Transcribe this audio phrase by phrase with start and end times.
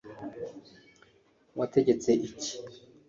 [1.57, 2.51] wategetse iki